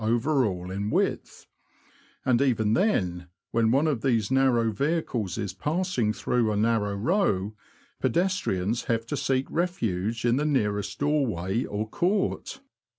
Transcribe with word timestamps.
over 0.03 0.43
all 0.43 0.71
in 0.71 0.89
width; 0.89 1.45
and 2.25 2.41
even 2.41 2.73
then, 2.73 3.27
when 3.51 3.69
one 3.69 3.85
of 3.85 4.01
these 4.01 4.31
narrow 4.31 4.71
vehicles 4.71 5.37
is 5.37 5.53
passing 5.53 6.11
through 6.11 6.51
a 6.51 6.57
narrow 6.57 6.95
row, 6.95 7.53
pedestrians 7.99 8.85
have 8.85 9.05
to 9.05 9.15
seek 9.15 9.45
refuge 9.51 10.25
in 10.25 10.37
the 10.37 10.43
nearest 10.43 10.97
door 10.97 11.27
way 11.27 11.67
or 11.67 11.87
court. 11.87 12.61